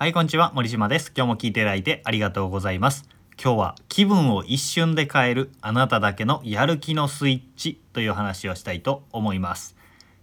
[0.00, 0.50] はい、こんにちは。
[0.54, 1.12] 森島です。
[1.14, 3.04] 今日も聞いていただいてありがとうございます。
[3.38, 9.76] 今日は気分を一瞬で変えるあなただけのやる気のスイッチという話をしたいと思います。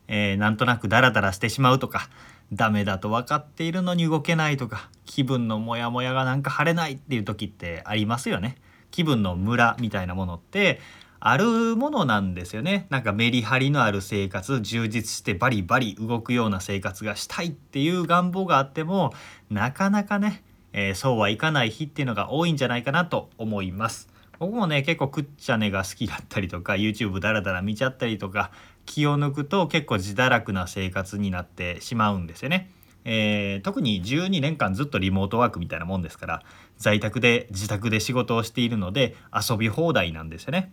[0.08, 2.10] えーなんとなくダラダラしてしまうとか、
[2.52, 8.56] ダメだと分かっているのに動けないとか、気分のモヤモヤがなんか晴れないっていう時ってありますよね。
[8.90, 10.80] 気分のムラみたいなものって
[11.20, 12.88] あるものなんですよね。
[12.90, 19.14] なんかメリハリのある生活充実してバリバリ動くような生活がしたいっていう願望があっても
[19.50, 24.10] なかなかね、えーそうはいかない日っていうのが多いんじゃないかなと思います。
[24.40, 28.52] 僕もね結構くっちゃねが好きだったりとか YouTube ダラダラ見ちゃったりとか
[28.86, 32.70] 気を抜くと結構自堕落な生活になってしまうんですよね。
[33.06, 36.44] えー特に12年間ずっとリモートワークみたいなもんですから
[36.78, 40.72] 在宅で自宅で仕事をしているので遊び放題なんですよね。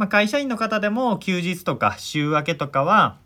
[0.00, 3.18] まあ、会社員の方でも休日とか週明けとかは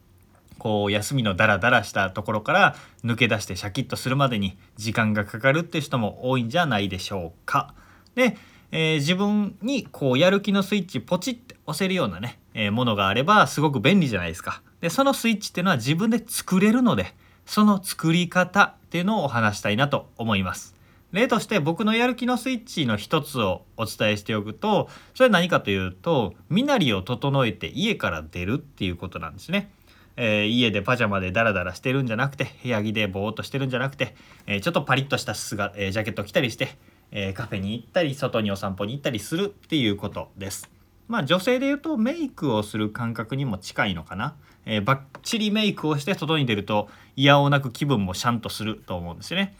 [0.58, 2.74] こう休みのダラダラしたところから
[3.04, 7.74] 抜け出してシャキッとするまでに時間がかかるっていう人も多いんじゃないでしょうか。
[8.16, 8.36] で、
[8.72, 14.60] えー自分にこうやる気のスイッチポチって押せるようなね、えーものがあればすごく便利じゃないですか。
[14.80, 17.14] でそのスイッチっていうのは自分で作れるので
[17.46, 20.73] その作り方っていうのをお話したいなと思います。
[21.14, 29.70] 例として僕のやる気のスイッチの一つをお伝えしておくとそれは何かというと身なりを整えて家から出るっていうことなんですね。
[30.16, 34.14] えー家でパジャマでダラダラしてるんじゃなくて部屋着でぼーっとしてるんじゃなくて、
[34.46, 36.76] えーちょっとパリッとした姿、えージャケット着たりして、
[37.12, 40.70] えカフェに行ったり外にお散歩に行ったりするっていうことです。
[41.06, 44.34] まあ女性で言うとメイクをする感覚にも近いのかな。
[44.66, 49.56] えーバッチリメイクをして外に出ると嫌おなく気分もシャンとすると思うんですよね。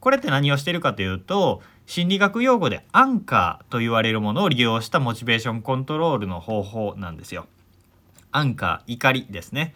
[0.00, 7.46] これって何をしてるかというと心理学用語でアンカーと言われるものを利用したモチベーションコントロールの方法なんですよ。
[8.32, 9.74] アンカー怒りですね。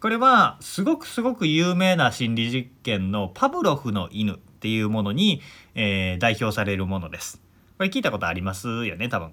[0.00, 5.40] これはすごくすごく有名な心理実験のパブロフの犬っていうものに、
[5.74, 7.40] えー代表されるものです。
[7.78, 9.32] これ聞いたことありますよね多分。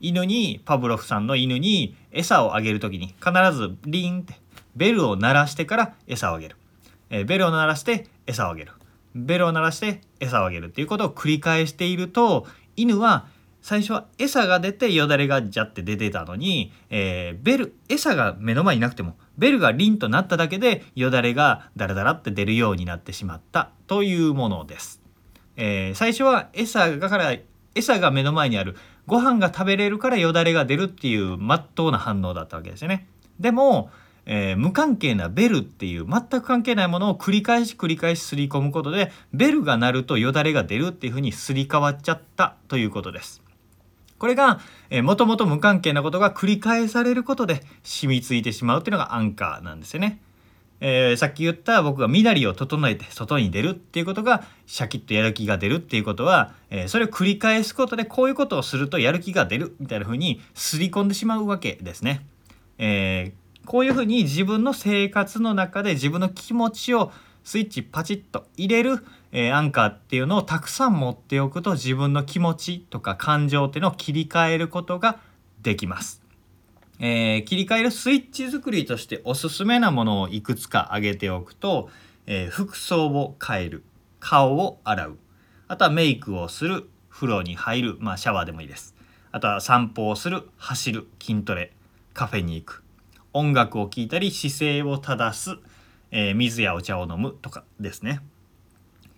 [0.00, 4.34] 犬にパブロフさんの犬に餌をあげる時に必ずリンって
[4.76, 6.56] ベルを鳴らしてから餌をあげる、
[7.08, 8.72] えーベルを鳴らして餌をあげる
[9.14, 13.26] ベルを鳴らして餌をあげるっていうことを繰り返していると犬は
[13.62, 25.00] 最初は餌が出てよだれがジャって出てたのに、えーベル餌が目の前になくてもベルがリンとなっただけでよだれがダラダラって出るようになってしまったというものです。
[25.56, 27.36] えー最初は餌がから
[27.74, 28.76] 餌が目の前にある
[29.06, 33.08] ご飯が食べれるからよだれが出るっていう真っ当な反応だったわけですよね。
[33.38, 33.90] でも、
[34.26, 43.42] えー無関係なベルっていう全く関係ないものを繰り返し繰り返しすり込むことでベルが鳴るとよだれが出るっていうふうにすり替わっちゃったということです。
[44.18, 44.60] これが、
[44.90, 50.20] えー、もともと無関係なことが繰り返されることで染みついてしまうっていうのがアンカーなんですよね。
[50.80, 62.26] えーさっき言った僕が身なりを整えて外に出るっていうことがシャキッとやる気が出るっていうことは、えーそれを繰り返すことでこういうことをするとやる気が出るみたいな風に刷り込んでしまうわけですね。
[62.78, 67.12] えーこういうふうに自分の生活の中で自分の気持ちを
[67.44, 75.20] スイッチパチッと入れる、えーアンカーっていうのをたくさん持っておくと自分の気持ちとか感情っていうのを切り替えることが
[75.62, 76.20] できます。
[76.98, 81.90] えー切り替えるスイッチ作りとしておすすめなものをいくつか挙げておくと、
[82.26, 83.84] えー服装を変える
[84.18, 85.18] 顔を洗う
[85.68, 88.96] あとはメイクをする風呂に入るまあシャワーでもいいです
[89.30, 91.72] あとは散歩をする走る筋トレ
[92.14, 92.82] カフェに行く
[93.32, 95.56] 音楽を聴いたり姿勢を正す、
[96.10, 98.20] えー水やお茶を飲むとかですね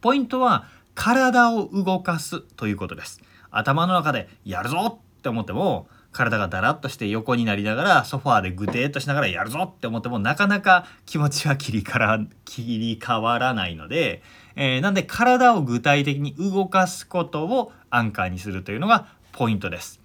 [0.00, 14.23] ポイントは体を動かすということです頭の中でやるぞって思っても体がだらっとして横になりながらソファーでぐてーっとしながらやるぞって思ってもなかなか気持ちは切りから切り替わらないので、
[14.55, 20.01] えーなんで体を具体的に動かすことをアンカーにするというのがポイントです。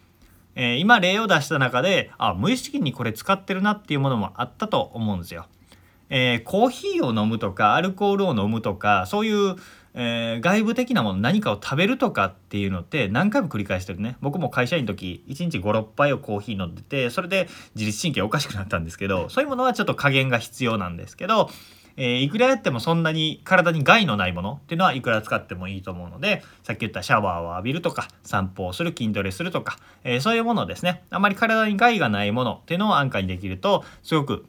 [0.60, 5.46] えー今例を出した中であ無意識にこれ使ってるなっていうものもあったと思うんですよ。
[6.10, 9.56] えーコーヒーを飲むとかアルコールを飲むとかそういう、
[9.94, 21.50] えー外部的なもの何かを食べるとかっていうのって何回も繰り返してるね僕も会社員の時1日56杯をコーヒー飲んでてそれで自律神経おかしくなったんですけどそういうものはちょっと加減が必要なんですけど、
[21.98, 34.46] えーいくらやってもそんなに体に害のないものっていうのはいくら使ってもいいと思うのでさっき言ったシャワーを浴びるとか散歩をする筋トレするとか、えーそういうものですねあまり体に害がないものっていうのを安価にできるとすごく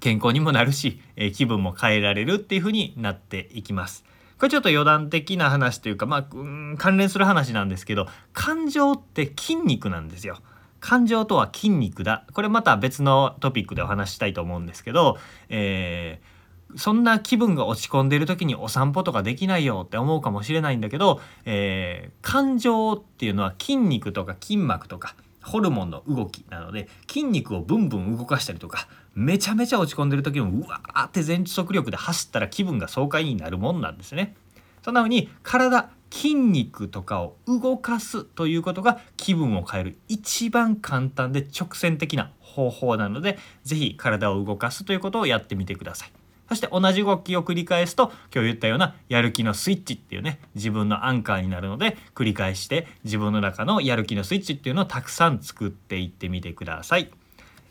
[0.00, 4.04] 健康にもなるし、えー気分も変えられるっていう風になっていきます。
[4.38, 10.38] これちょっと余談的な話というか、まあ、うん関連する話なんですけど感情って筋肉なんですよ。
[10.78, 16.37] 感情とは筋肉だこれまた別のトピックでお話ししたいと思うんですけど、えー
[16.76, 34.36] そんな気分が落ち込んでる時にお散歩とかできないよって思うかもしれないんだけど、えー、感情っていうのは筋肉とか筋膜とかホルモンの動きなので筋肉をブンブン動かしたりとかめちゃめちゃ落ち込んでる時もうわーって全速力で走ったら気分が爽快になるもんなんですね。
[34.82, 46.12] そんな風に体筋肉とかを動かすということが気分を変える一番簡単で直線的な方法なので是非体を動かすということをやってみてください。
[46.48, 57.10] そして同じ動きを繰り返すと今日言ったようなやる気のスイッチっていうね自分のアンカーになるので繰り返して自分の中のやる気のスイッチっていうのをたくさん作っていってみてください。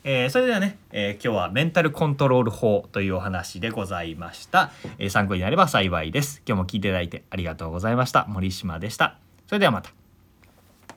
[0.03, 6.41] えー、それではね、えー、今日はメンタルコントロール法というお話でございました、えー、参考になれば幸いです。
[6.47, 8.25] 今日も聞いていただいてありがとうございました。
[8.29, 9.18] 森島でした。
[9.47, 9.97] それではまた。